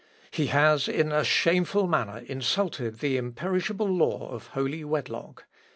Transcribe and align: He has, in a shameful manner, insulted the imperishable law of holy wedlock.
He 0.31 0.47
has, 0.47 0.87
in 0.87 1.11
a 1.11 1.23
shameful 1.23 1.85
manner, 1.85 2.23
insulted 2.25 3.01
the 3.01 3.17
imperishable 3.17 3.85
law 3.87 4.31
of 4.31 4.47
holy 4.47 4.83
wedlock. 4.83 5.45